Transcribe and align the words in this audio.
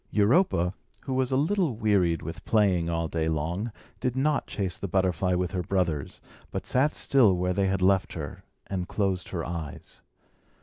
Europa, 0.09 0.73
who 1.01 1.13
was 1.13 1.29
a 1.31 1.37
little 1.37 1.75
wearied 1.75 2.23
with 2.23 2.43
playing 2.43 2.89
all 2.89 3.07
day 3.07 3.27
long, 3.27 3.71
did 3.99 4.15
not 4.15 4.47
chase 4.47 4.75
the 4.75 4.87
butterfly 4.87 5.35
with 5.35 5.51
her 5.51 5.61
brothers, 5.61 6.19
but 6.49 6.65
sat 6.65 6.95
still 6.95 7.37
where 7.37 7.53
they 7.53 7.67
had 7.67 7.83
left 7.83 8.13
her, 8.13 8.43
and 8.65 8.87
closed 8.87 9.29
her 9.29 9.45
eyes. 9.45 10.01